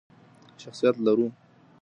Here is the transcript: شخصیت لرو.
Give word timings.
شخصیت 0.61 0.95
لرو. 1.05 1.27